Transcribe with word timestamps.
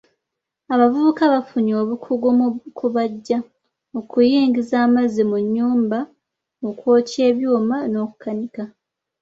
Abavubuka 0.73 1.23
bafunye 1.33 1.73
obukugu 1.81 2.27
mu 2.39 2.47
kubajja, 2.77 3.37
okuyingiza 3.99 4.75
amazzi 4.87 5.21
mu 5.29 5.37
nnyumba, 5.43 5.99
okwokya 6.69 7.21
ebyuma 7.29 7.77
n'okukanika. 7.91 8.63